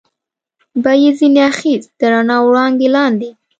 [0.83, 3.29] به یې ځنې اخیست، د رڼا وړانګې لاندې.